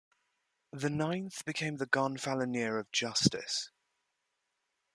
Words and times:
The 0.73 0.89
ninth 0.89 1.45
became 1.45 1.77
the 1.77 1.85
Gonfaloniere 1.85 2.79
of 2.79 2.91
Justice. 2.91 3.69